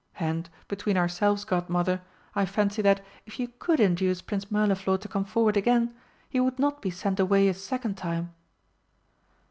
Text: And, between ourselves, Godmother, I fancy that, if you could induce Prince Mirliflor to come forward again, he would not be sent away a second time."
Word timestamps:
And, 0.19 0.49
between 0.67 0.97
ourselves, 0.97 1.43
Godmother, 1.45 2.01
I 2.33 2.47
fancy 2.47 2.81
that, 2.81 3.05
if 3.27 3.39
you 3.39 3.49
could 3.59 3.79
induce 3.79 4.23
Prince 4.23 4.45
Mirliflor 4.49 4.97
to 4.99 5.07
come 5.07 5.25
forward 5.25 5.55
again, 5.55 5.93
he 6.27 6.39
would 6.39 6.57
not 6.57 6.81
be 6.81 6.89
sent 6.89 7.19
away 7.19 7.47
a 7.47 7.53
second 7.53 7.97
time." 7.97 8.33